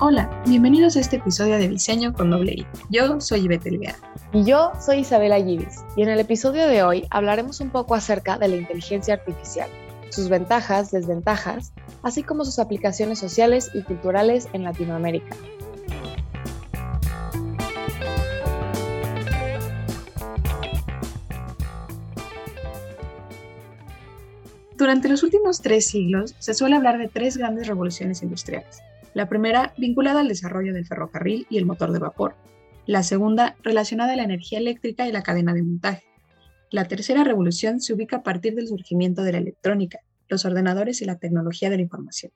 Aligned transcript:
Hola, 0.00 0.42
bienvenidos 0.46 0.96
a 0.96 1.00
este 1.00 1.16
episodio 1.16 1.58
de 1.58 1.68
Diseño 1.68 2.12
con 2.12 2.30
doble 2.30 2.54
I. 2.54 2.66
Yo 2.90 3.20
soy 3.20 3.42
Ivette 3.42 3.68
Elguera. 3.68 3.94
Y 4.32 4.42
yo 4.42 4.72
soy 4.84 4.98
Isabela 4.98 5.36
Givis. 5.36 5.84
Y 5.94 6.02
en 6.02 6.08
el 6.08 6.18
episodio 6.18 6.66
de 6.66 6.82
hoy 6.82 7.06
hablaremos 7.10 7.60
un 7.60 7.70
poco 7.70 7.94
acerca 7.94 8.36
de 8.36 8.48
la 8.48 8.56
inteligencia 8.56 9.14
artificial, 9.14 9.70
sus 10.10 10.28
ventajas, 10.28 10.90
desventajas, 10.90 11.72
así 12.02 12.24
como 12.24 12.44
sus 12.44 12.58
aplicaciones 12.58 13.20
sociales 13.20 13.70
y 13.74 13.82
culturales 13.82 14.48
en 14.52 14.64
Latinoamérica. 14.64 15.36
Durante 24.82 25.08
los 25.08 25.22
últimos 25.22 25.60
tres 25.60 25.86
siglos 25.86 26.34
se 26.40 26.54
suele 26.54 26.74
hablar 26.74 26.98
de 26.98 27.06
tres 27.06 27.36
grandes 27.36 27.68
revoluciones 27.68 28.20
industriales 28.24 28.80
la 29.14 29.28
primera, 29.28 29.72
vinculada 29.78 30.18
al 30.18 30.26
desarrollo 30.26 30.74
del 30.74 30.88
ferrocarril 30.88 31.46
y 31.48 31.58
el 31.58 31.66
motor 31.66 31.92
de 31.92 32.00
vapor. 32.00 32.34
La 32.84 33.04
segunda, 33.04 33.54
relacionada 33.62 34.14
a 34.14 34.16
la 34.16 34.24
energía 34.24 34.58
eléctrica 34.58 35.06
y 35.06 35.12
la 35.12 35.22
cadena 35.22 35.54
de 35.54 35.62
montaje. 35.62 36.02
La 36.72 36.88
tercera 36.88 37.22
revolución 37.22 37.80
se 37.80 37.94
ubica 37.94 38.16
a 38.16 38.22
partir 38.24 38.56
del 38.56 38.66
surgimiento 38.66 39.22
de 39.22 39.30
la 39.30 39.38
electrónica, 39.38 40.00
los 40.26 40.44
ordenadores 40.44 41.00
y 41.00 41.04
la 41.04 41.20
tecnología 41.20 41.70
de 41.70 41.76
la 41.76 41.82
información. 41.82 42.32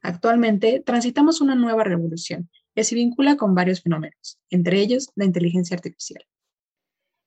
Actualmente 0.00 0.82
transitamos 0.86 1.42
una 1.42 1.54
nueva 1.54 1.84
revolución 1.84 2.48
que 2.74 2.84
se 2.84 2.94
vincula 2.94 3.36
con 3.36 3.54
varios 3.54 3.82
fenómenos, 3.82 4.38
entre 4.48 4.80
ellos 4.80 5.10
la 5.16 5.26
inteligencia 5.26 5.76
artificial. 5.76 6.24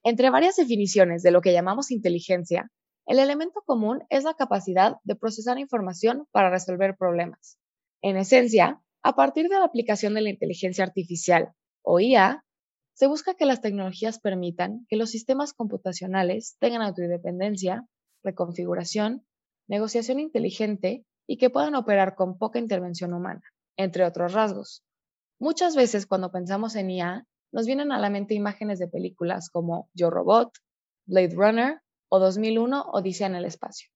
Entre 0.02 0.31
varias 0.31 0.55
definiciones 0.55 1.22
de 1.22 1.30
lo 1.30 1.42
que 1.42 1.53
llamamos 1.53 1.92
inteligencia, 1.92 2.72
el 3.06 3.20
elemento 3.20 3.62
común 3.66 4.04
es 4.09 4.23
la 4.23 4.34
capacidad 4.34 4.98
de 5.04 5.16
procesar 5.16 5.59
información 5.59 6.28
para 6.32 6.50
resolver 6.50 6.96
problemas. 6.98 7.58
En 8.02 8.18
esencia, 8.18 8.82
a 9.02 9.16
partir 9.16 9.50
de 9.50 9.59
la 9.59 9.66
aplicación 9.66 10.14
de 10.14 10.22
la 10.22 10.30
inteligencia 10.30 10.84
artificial 10.86 11.54
o 11.81 12.00
IA, 12.00 12.46
se 12.94 13.08
busca 13.08 13.34
que 13.34 13.46
las 13.46 13.62
tecnologías 13.62 14.20
permitan 14.20 14.86
que 14.88 14.96
los 14.96 15.09
sistemas 15.09 15.54
computacionales 15.54 16.56
tengan 16.59 16.81
autoindependencia, 16.81 17.86
reconfiguración, 18.24 19.26
negociación 19.68 20.20
inteligente 20.20 21.06
y 21.28 21.38
que 21.38 21.50
puedan 21.50 21.76
operar 21.76 22.16
con 22.16 22.38
poca 22.38 22.59
intervención 22.59 23.14
humana, 23.14 23.42
entre 23.78 24.06
otros 24.06 24.34
rasgos. 24.34 24.84
Muchas 25.40 25.76
veces 25.76 26.06
cuando 26.06 26.31
pensamos 26.31 26.76
en 26.76 26.92
IA, 26.92 27.28
nos 27.52 27.66
vienen 27.66 27.92
a 27.92 28.00
la 28.00 28.09
mente 28.09 28.34
imágenes 28.34 28.80
de 28.80 28.88
películas 28.88 29.50
como 29.50 29.90
Yo 29.94 30.09
Robot, 30.09 30.54
Blade 31.06 31.36
Runner 31.36 31.81
o 32.14 32.19
2001 32.19 32.92
Odisea 32.94 33.25
en 33.25 33.33
el 33.33 33.45
espacio. 33.45 33.89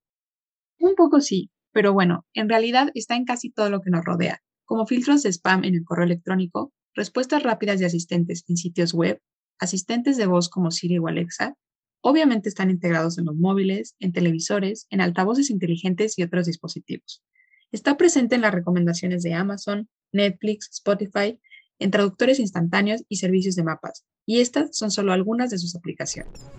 Un 0.79 0.95
poco 0.95 1.21
sí, 1.21 1.51
pero 1.71 1.93
bueno, 1.93 2.25
en 2.33 2.49
realidad 2.49 2.89
está 2.95 3.15
en 3.15 3.25
casi 3.25 3.51
todo 3.51 3.69
lo 3.69 3.81
que 3.81 3.91
nos 3.91 4.03
rodea, 4.03 4.41
como 4.65 4.87
filtros 4.87 5.21
de 5.21 5.29
spam 5.29 5.63
en 5.65 5.75
el 5.75 5.85
correo 5.85 6.05
electrónico, 6.05 6.73
respuestas 6.95 7.43
rápidas 7.43 7.79
de 7.79 7.85
asistentes 7.85 8.43
en 8.47 8.57
sitios 8.57 8.95
web, 8.95 9.21
asistentes 9.59 10.17
de 10.17 10.25
voz 10.25 10.49
como 10.49 10.71
Siri 10.71 10.97
o 10.97 11.07
Alexa, 11.07 11.53
obviamente 12.01 12.49
están 12.49 12.71
integrados 12.71 13.19
en 13.19 13.25
los 13.25 13.35
móviles, 13.35 13.95
en 13.99 14.13
televisores, 14.13 14.87
en 14.89 15.01
altavoces 15.01 15.51
inteligentes 15.51 16.17
y 16.17 16.23
otros 16.23 16.47
dispositivos. 16.47 17.23
Está 17.71 17.97
presente 17.97 18.33
en 18.33 18.41
las 18.41 18.53
recomendaciones 18.53 19.21
de 19.21 19.35
Amazon, 19.35 19.89
Netflix, 20.11 20.69
Spotify, 20.71 21.39
en 21.77 21.91
traductores 21.91 22.39
instantáneos 22.39 23.03
y 23.09 23.17
servicios 23.17 23.55
de 23.55 23.63
mapas, 23.63 24.05
y 24.25 24.39
estas 24.39 24.75
son 24.75 24.89
solo 24.89 25.13
algunas 25.13 25.51
de 25.51 25.59
sus 25.59 25.75
aplicaciones. 25.75 26.49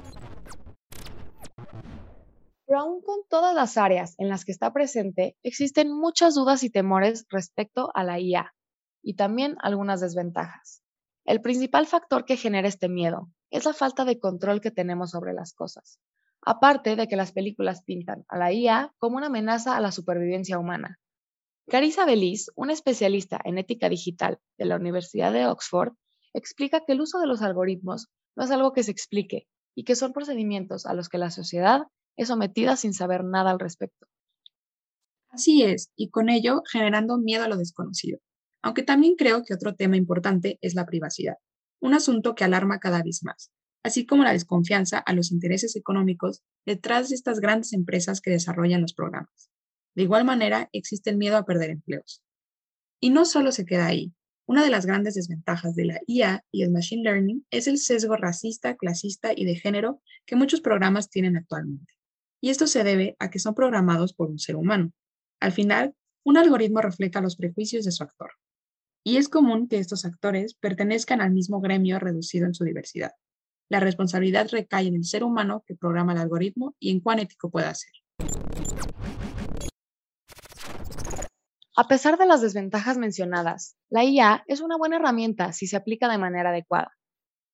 Pero 2.68 2.80
aún 2.80 3.00
con 3.00 3.20
todas 3.30 3.54
las 3.54 3.78
áreas 3.78 4.14
en 4.18 4.28
las 4.28 4.44
que 4.44 4.52
está 4.52 4.74
presente, 4.74 5.38
existen 5.42 5.90
muchas 5.90 6.34
dudas 6.34 6.62
y 6.62 6.68
temores 6.68 7.24
respecto 7.30 7.90
a 7.94 8.04
la 8.04 8.20
IA 8.20 8.54
y 9.02 9.14
también 9.14 9.56
algunas 9.62 10.02
desventajas. 10.02 10.82
El 11.24 11.40
principal 11.40 11.86
factor 11.86 12.26
que 12.26 12.36
genera 12.36 12.68
este 12.68 12.90
miedo 12.90 13.30
es 13.50 13.64
la 13.64 13.72
falta 13.72 14.04
de 14.04 14.20
control 14.20 14.60
que 14.60 14.70
tenemos 14.70 15.12
sobre 15.12 15.32
las 15.32 15.54
cosas, 15.54 15.98
aparte 16.42 16.94
de 16.94 17.08
que 17.08 17.16
las 17.16 17.32
películas 17.32 17.82
pintan 17.84 18.26
a 18.28 18.36
la 18.36 18.52
IA 18.52 18.92
como 18.98 19.16
una 19.16 19.28
amenaza 19.28 19.74
a 19.74 19.80
la 19.80 19.90
supervivencia 19.90 20.58
humana. 20.58 20.98
Carissa 21.70 22.04
Beliz, 22.04 22.50
una 22.54 22.74
especialista 22.74 23.40
en 23.44 23.56
ética 23.56 23.88
digital 23.88 24.40
de 24.58 24.66
la 24.66 24.76
Universidad 24.76 25.32
de 25.32 25.46
Oxford, 25.46 25.94
explica 26.34 26.82
que 26.86 26.92
el 26.92 27.00
uso 27.00 27.18
de 27.18 27.28
los 27.28 27.40
algoritmos 27.40 28.08
no 28.36 28.44
es 28.44 28.50
algo 28.50 28.74
que 28.74 28.82
se 28.82 28.90
explique 28.90 29.48
y 29.74 29.84
que 29.84 29.96
son 29.96 30.12
procedimientos 30.12 30.84
a 30.84 30.92
los 30.92 31.08
que 31.08 31.16
la 31.16 31.30
sociedad 31.30 31.86
es 32.18 32.28
sometida 32.28 32.76
sin 32.76 32.92
saber 32.92 33.24
nada 33.24 33.52
al 33.52 33.60
respecto. 33.60 34.06
Así 35.30 35.62
es, 35.62 35.92
y 35.96 36.10
con 36.10 36.28
ello 36.28 36.62
generando 36.70 37.16
miedo 37.16 37.44
a 37.44 37.48
lo 37.48 37.56
desconocido. 37.56 38.18
Aunque 38.60 38.82
también 38.82 39.14
creo 39.14 39.44
que 39.44 39.54
otro 39.54 39.76
tema 39.76 39.96
importante 39.96 40.58
es 40.60 40.74
la 40.74 40.84
privacidad, 40.84 41.36
un 41.80 41.94
asunto 41.94 42.34
que 42.34 42.42
alarma 42.42 42.80
cada 42.80 43.02
vez 43.04 43.22
más, 43.22 43.52
así 43.84 44.04
como 44.04 44.24
la 44.24 44.32
desconfianza 44.32 44.98
a 44.98 45.12
los 45.12 45.30
intereses 45.30 45.76
económicos 45.76 46.42
detrás 46.66 47.08
de 47.08 47.14
estas 47.14 47.38
grandes 47.38 47.72
empresas 47.72 48.20
que 48.20 48.32
desarrollan 48.32 48.82
los 48.82 48.94
programas. 48.94 49.50
De 49.94 50.02
igual 50.02 50.24
manera, 50.24 50.68
existe 50.72 51.10
el 51.10 51.18
miedo 51.18 51.36
a 51.36 51.44
perder 51.44 51.70
empleos. 51.70 52.22
Y 53.00 53.10
no 53.10 53.26
solo 53.26 53.52
se 53.52 53.64
queda 53.64 53.86
ahí. 53.86 54.12
Una 54.44 54.64
de 54.64 54.70
las 54.70 54.86
grandes 54.86 55.14
desventajas 55.14 55.76
de 55.76 55.84
la 55.84 56.00
IA 56.08 56.44
y 56.50 56.62
el 56.62 56.72
Machine 56.72 57.04
Learning 57.04 57.46
es 57.50 57.68
el 57.68 57.78
sesgo 57.78 58.16
racista, 58.16 58.76
clasista 58.76 59.30
y 59.36 59.44
de 59.44 59.54
género 59.54 60.02
que 60.26 60.34
muchos 60.34 60.60
programas 60.60 61.10
tienen 61.10 61.36
actualmente 61.36 61.97
y 62.40 62.50
esto 62.50 62.66
se 62.66 62.84
debe 62.84 63.16
a 63.18 63.30
que 63.30 63.38
son 63.38 63.54
programados 63.54 64.12
por 64.12 64.30
un 64.30 64.38
ser 64.38 64.56
humano. 64.56 64.92
Al 65.40 65.52
final, 65.52 65.94
un 66.24 66.36
algoritmo 66.36 66.80
refleja 66.80 67.20
los 67.20 67.36
prejuicios 67.36 67.84
de 67.84 67.92
su 67.92 68.02
actor. 68.02 68.32
Y 69.04 69.16
es 69.16 69.28
común 69.28 69.68
que 69.68 69.78
estos 69.78 70.04
actores 70.04 70.54
pertenezcan 70.54 71.20
al 71.20 71.30
mismo 71.30 71.60
gremio 71.60 71.98
reducido 71.98 72.46
en 72.46 72.54
su 72.54 72.64
diversidad. 72.64 73.12
La 73.70 73.80
responsabilidad 73.80 74.48
recae 74.50 74.86
en 74.86 74.96
el 74.96 75.04
ser 75.04 75.24
humano 75.24 75.62
que 75.66 75.74
programa 75.74 76.12
el 76.12 76.18
algoritmo 76.18 76.74
y 76.78 76.90
en 76.90 77.00
cuán 77.00 77.18
ético 77.18 77.50
pueda 77.50 77.74
ser. 77.74 77.92
A 81.76 81.86
pesar 81.86 82.18
de 82.18 82.26
las 82.26 82.40
desventajas 82.40 82.98
mencionadas, 82.98 83.76
la 83.88 84.02
IA 84.04 84.42
es 84.48 84.60
una 84.60 84.76
buena 84.76 84.96
herramienta 84.96 85.52
si 85.52 85.68
se 85.68 85.76
aplica 85.76 86.08
de 86.08 86.18
manera 86.18 86.50
adecuada. 86.50 86.96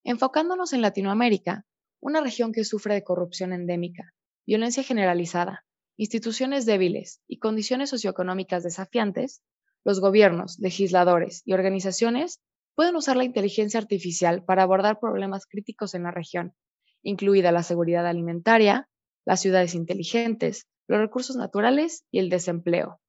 Enfocándonos 0.03 0.73
en 0.73 0.81
Latinoamérica, 0.81 1.67
una 2.01 2.21
región 2.23 2.53
que 2.53 2.65
sufre 2.65 2.95
de 2.95 3.05
corrupción 3.05 3.53
endémica, 3.53 4.14
violencia 4.47 4.83
generalizada, 4.83 5.65
instituciones 5.97 6.67
débiles 6.67 7.21
y 7.27 7.39
condiciones 7.39 7.91
socioeconómicas 7.91 8.63
desafiantes, 8.63 9.43
los 9.85 10.01
gobiernos, 10.01 10.59
legisladores 10.59 11.43
y 11.45 11.53
organizaciones 11.53 12.41
pueden 12.75 12.97
usar 12.97 13.17
la 13.17 13.25
inteligencia 13.25 13.79
artificial 13.81 14.45
para 14.45 14.63
abordar 14.63 14.99
problemas 14.99 15.47
críticos 15.47 15.95
en 15.95 16.05
la 16.05 16.11
región, 16.11 16.55
incluida 17.03 17.53
la 17.53 17.63
seguridad 17.63 18.07
alimentaria, 18.07 18.89
las 19.25 19.41
ciudades 19.41 19.75
inteligentes, 19.75 20.67
los 20.89 20.99
recursos 20.99 21.37
naturales 21.37 22.05
y 22.11 22.19
el 22.19 22.29
desempleo. 22.29 23.01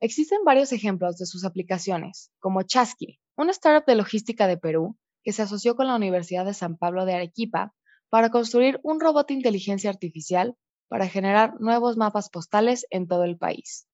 Existen 0.00 0.44
varios 0.44 0.72
ejemplos 0.72 1.18
de 1.18 1.26
sus 1.26 1.44
aplicaciones, 1.44 2.30
como 2.38 2.62
Chasqui, 2.62 3.18
una 3.36 3.50
startup 3.50 3.84
de 3.86 3.96
logística 3.96 4.46
de 4.46 4.56
Perú 4.56 4.96
que 5.24 5.32
se 5.32 5.42
asoció 5.42 5.74
con 5.74 5.88
la 5.88 5.96
Universidad 5.96 6.44
de 6.44 6.54
San 6.54 6.76
Pablo 6.76 7.04
de 7.04 7.14
Arequipa 7.14 7.74
para 8.10 8.30
construir 8.30 8.80
un 8.82 9.00
robot 9.00 9.28
de 9.28 9.34
inteligencia 9.34 9.90
artificial 9.90 10.56
para 10.88 11.08
generar 11.08 11.60
nuevos 11.60 11.96
mapas 11.96 12.30
postales 12.30 12.86
en 12.90 13.06
todo 13.06 13.24
el 13.24 13.36
país. 13.36 13.86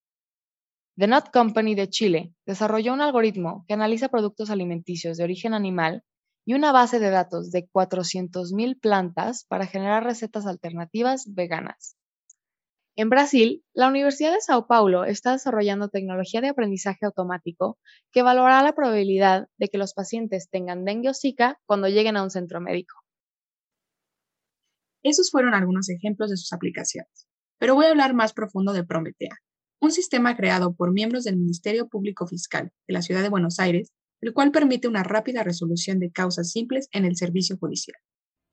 The 0.97 1.09
Nut 1.09 1.31
Company 1.33 1.75
de 1.75 1.89
Chile 1.89 2.33
desarrolló 2.47 2.93
un 2.93 3.01
algoritmo 3.01 3.65
que 3.67 3.75
analiza 3.75 4.09
productos 4.09 4.51
alimenticios 4.51 5.17
de 5.17 5.25
origen 5.25 5.53
animal 5.53 6.05
y 6.47 6.55
una 6.55 6.71
base 6.71 7.01
de 7.01 7.11
datos 7.11 7.51
de 7.51 7.66
400.000 7.69 8.78
plantas 8.78 9.45
para 9.49 9.66
generar 9.66 10.05
recetas 10.05 10.47
alternativas 10.47 11.25
veganas. 11.34 11.97
En 12.97 13.10
Brasil, 13.10 13.65
la 13.72 13.89
Universidad 13.89 14.33
de 14.33 14.41
Sao 14.41 14.69
Paulo 14.69 15.05
está 15.05 15.33
desarrollando 15.33 15.89
tecnología 15.89 16.41
de 16.41 16.51
aprendizaje 16.51 17.05
automático 17.07 17.77
que 18.13 18.22
valorará 18.22 18.63
la 18.63 18.75
probabilidad 18.75 19.49
de 19.57 19.69
que 19.69 19.78
los 19.78 19.95
pacientes 19.95 20.49
tengan 20.49 20.84
dengue 20.84 21.09
o 21.09 21.15
zika 21.15 21.59
cuando 21.67 21.89
lleguen 21.89 22.17
a 22.17 22.22
un 22.22 22.31
centro 22.31 22.60
médico. 22.60 23.03
Esos 25.04 25.30
fueron 25.30 25.53
algunos 25.53 25.91
ejemplos 25.91 26.30
de 26.30 26.39
sus 26.39 26.51
aplicaciones, 26.54 27.28
pero 27.59 27.74
voy 27.74 27.84
a 27.84 27.91
hablar 27.91 28.15
más 28.15 28.33
profundo 28.33 28.72
de 28.72 28.84
Prometea, 28.84 29.36
un 29.78 29.91
sistema 29.92 30.34
creado 30.34 30.74
por 30.74 30.92
miembros 30.92 31.24
del 31.24 31.36
Ministerio 31.36 31.89
Público 31.89 32.27
Fiscal 32.27 32.72
de 32.89 32.95
la 32.95 33.03
Ciudad 33.03 33.21
de 33.21 33.28
Buenos 33.28 33.60
Aires, 33.60 33.92
el 34.22 34.33
cual 34.33 34.51
permite 34.51 34.89
una 34.89 35.03
rápida 35.03 35.42
resolución 35.42 35.98
de 35.98 36.10
causas 36.10 36.53
simples 36.53 36.89
en 36.91 37.04
el 37.04 37.16
servicio 37.16 37.59
judicial. 37.59 37.98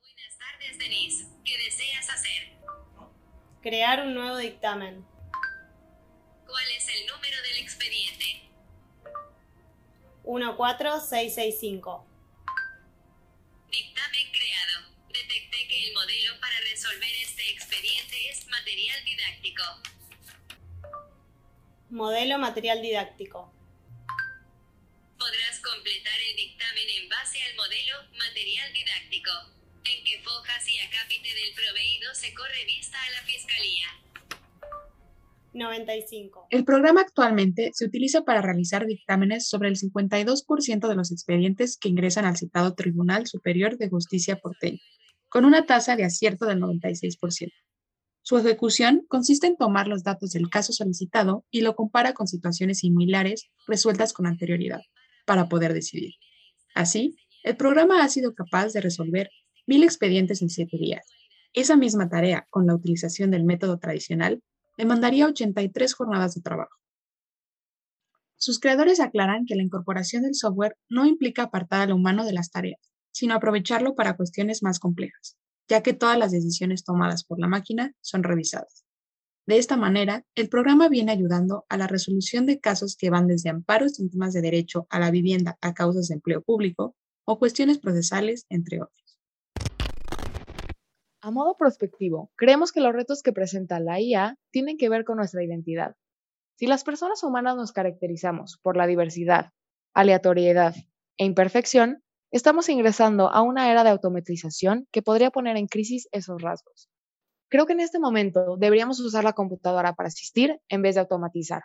Buenas 0.01 0.37
tardes, 0.37 0.77
Denise. 0.77 1.25
¿Qué 1.45 1.53
deseas 1.63 2.09
hacer? 2.09 2.59
Crear 3.61 4.05
un 4.05 4.13
nuevo 4.13 4.35
dictamen. 4.35 5.05
¿Cuál 6.45 6.65
es 6.75 6.85
el 6.89 7.07
número 7.07 7.37
del 7.43 7.63
expediente? 7.63 8.25
14665. 10.23 12.10
Resolver 16.61 17.09
este 17.21 17.49
expediente 17.51 18.29
es 18.29 18.47
material 18.47 19.03
didáctico. 19.05 19.63
Modelo 21.89 22.37
material 22.37 22.81
didáctico. 22.81 23.53
Podrás 25.17 25.59
completar 25.59 26.19
el 26.29 26.35
dictamen 26.35 26.89
en 27.01 27.09
base 27.09 27.37
al 27.43 27.55
modelo 27.55 27.95
material 28.17 28.73
didáctico, 28.73 29.31
en 29.83 30.03
que 30.03 30.21
fojas 30.23 30.67
y 30.67 30.79
acápite 30.79 31.33
del 31.33 31.53
proveído 31.53 32.13
se 32.15 32.33
corre 32.33 32.65
vista 32.65 32.97
a 33.01 33.11
la 33.11 33.21
Fiscalía. 33.23 33.87
95. 35.53 36.47
El 36.49 36.63
programa 36.63 37.01
actualmente 37.01 37.71
se 37.73 37.85
utiliza 37.85 38.21
para 38.23 38.41
realizar 38.41 38.85
dictámenes 38.85 39.47
sobre 39.47 39.69
el 39.69 39.75
52% 39.75 40.87
de 40.87 40.95
los 40.95 41.11
expedientes 41.11 41.77
que 41.77 41.89
ingresan 41.89 42.25
al 42.25 42.37
citado 42.37 42.73
Tribunal 42.73 43.27
Superior 43.27 43.77
de 43.77 43.89
Justicia 43.89 44.37
porteño, 44.37 44.79
con 45.31 45.45
una 45.45 45.65
tasa 45.65 45.95
de 45.95 46.03
acierto 46.03 46.45
del 46.45 46.59
96%. 46.59 47.53
Su 48.21 48.37
ejecución 48.37 49.05
consiste 49.07 49.47
en 49.47 49.55
tomar 49.55 49.87
los 49.87 50.03
datos 50.03 50.31
del 50.31 50.49
caso 50.49 50.73
solicitado 50.73 51.45
y 51.49 51.61
lo 51.61 51.73
compara 51.73 52.13
con 52.13 52.27
situaciones 52.27 52.79
similares 52.79 53.49
resueltas 53.65 54.11
con 54.11 54.27
anterioridad, 54.27 54.81
para 55.25 55.47
poder 55.47 55.73
decidir. 55.73 56.15
Así, 56.75 57.15
el 57.43 57.55
programa 57.55 58.03
ha 58.03 58.09
sido 58.09 58.35
capaz 58.35 58.73
de 58.73 58.81
resolver 58.81 59.29
mil 59.65 59.83
expedientes 59.83 60.41
en 60.41 60.49
siete 60.49 60.77
días. 60.77 61.07
Esa 61.53 61.77
misma 61.77 62.09
tarea, 62.09 62.45
con 62.49 62.67
la 62.67 62.75
utilización 62.75 63.31
del 63.31 63.45
método 63.45 63.79
tradicional, 63.79 64.43
demandaría 64.77 65.27
83 65.27 65.93
jornadas 65.93 66.35
de 66.35 66.41
trabajo. 66.41 66.75
Sus 68.35 68.59
creadores 68.59 68.99
aclaran 68.99 69.45
que 69.45 69.55
la 69.55 69.63
incorporación 69.63 70.23
del 70.23 70.35
software 70.35 70.75
no 70.89 71.05
implica 71.05 71.43
apartar 71.43 71.83
al 71.83 71.93
humano 71.93 72.25
de 72.25 72.33
las 72.33 72.51
tareas, 72.51 72.90
sino 73.11 73.35
aprovecharlo 73.35 73.95
para 73.95 74.15
cuestiones 74.15 74.63
más 74.63 74.79
complejas, 74.79 75.37
ya 75.67 75.83
que 75.83 75.93
todas 75.93 76.17
las 76.17 76.31
decisiones 76.31 76.83
tomadas 76.83 77.23
por 77.23 77.39
la 77.39 77.47
máquina 77.47 77.93
son 78.01 78.23
revisadas. 78.23 78.85
De 79.47 79.57
esta 79.57 79.75
manera, 79.75 80.23
el 80.35 80.49
programa 80.49 80.87
viene 80.87 81.11
ayudando 81.11 81.65
a 81.67 81.77
la 81.77 81.87
resolución 81.87 82.45
de 82.45 82.59
casos 82.59 82.95
que 82.95 83.09
van 83.09 83.27
desde 83.27 83.49
amparos 83.49 83.99
en 83.99 84.09
temas 84.09 84.33
de 84.33 84.41
derecho 84.41 84.87
a 84.89 84.99
la 84.99 85.11
vivienda 85.11 85.57
a 85.61 85.73
causas 85.73 86.07
de 86.07 86.15
empleo 86.15 86.41
público 86.41 86.95
o 87.25 87.39
cuestiones 87.39 87.79
procesales, 87.79 88.45
entre 88.49 88.81
otros. 88.81 89.19
A 91.21 91.31
modo 91.31 91.55
prospectivo, 91.55 92.31
creemos 92.35 92.71
que 92.71 92.81
los 92.81 92.93
retos 92.93 93.21
que 93.21 93.33
presenta 93.33 93.79
la 93.79 93.99
IA 93.99 94.37
tienen 94.51 94.77
que 94.77 94.89
ver 94.89 95.05
con 95.05 95.17
nuestra 95.17 95.43
identidad. 95.43 95.95
Si 96.55 96.67
las 96.67 96.83
personas 96.83 97.23
humanas 97.23 97.55
nos 97.55 97.71
caracterizamos 97.71 98.59
por 98.61 98.77
la 98.77 98.87
diversidad, 98.87 99.51
aleatoriedad 99.93 100.75
e 101.17 101.25
imperfección, 101.25 102.03
estamos 102.31 102.69
ingresando 102.69 103.29
a 103.29 103.41
una 103.41 103.69
era 103.69 103.83
de 103.83 103.89
automatización 103.89 104.87
que 104.91 105.01
podría 105.01 105.31
poner 105.31 105.57
en 105.57 105.67
crisis 105.67 106.07
esos 106.11 106.41
rasgos. 106.41 106.89
Creo 107.49 107.65
que 107.65 107.73
en 107.73 107.81
este 107.81 107.99
momento 107.99 108.55
deberíamos 108.57 108.99
usar 109.01 109.25
la 109.25 109.33
computadora 109.33 109.93
para 109.93 110.07
asistir 110.07 110.59
en 110.69 110.81
vez 110.81 110.95
de 110.95 111.01
automatizar. 111.01 111.63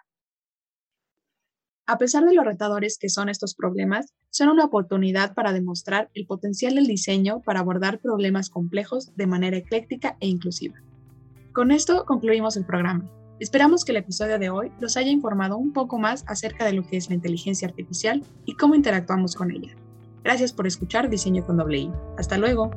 A 1.86 1.98
pesar 1.98 2.24
de 2.24 2.34
los 2.34 2.44
retadores 2.44 2.98
que 2.98 3.08
son 3.08 3.28
estos 3.28 3.54
problemas, 3.54 4.12
son 4.30 4.48
una 4.48 4.64
oportunidad 4.64 5.34
para 5.34 5.52
demostrar 5.52 6.10
el 6.14 6.26
potencial 6.26 6.74
del 6.74 6.88
diseño 6.88 7.42
para 7.42 7.60
abordar 7.60 8.00
problemas 8.00 8.50
complejos 8.50 9.14
de 9.14 9.28
manera 9.28 9.56
ecléctica 9.56 10.16
e 10.18 10.26
inclusiva. 10.26 10.74
Con 11.52 11.70
esto 11.70 12.04
concluimos 12.04 12.56
el 12.56 12.66
programa. 12.66 13.08
Esperamos 13.38 13.84
que 13.84 13.92
el 13.92 13.98
episodio 13.98 14.40
de 14.40 14.50
hoy 14.50 14.72
los 14.80 14.96
haya 14.96 15.10
informado 15.10 15.56
un 15.56 15.72
poco 15.72 15.96
más 15.98 16.24
acerca 16.26 16.64
de 16.64 16.72
lo 16.72 16.82
que 16.84 16.96
es 16.96 17.08
la 17.08 17.14
inteligencia 17.14 17.68
artificial 17.68 18.24
y 18.44 18.56
cómo 18.56 18.74
interactuamos 18.74 19.36
con 19.36 19.52
ella. 19.52 19.76
Gracias 20.26 20.52
por 20.52 20.66
escuchar 20.66 21.08
Diseño 21.08 21.46
con 21.46 21.56
doble 21.56 21.78
I. 21.78 21.92
Hasta 22.18 22.36
luego. 22.36 22.72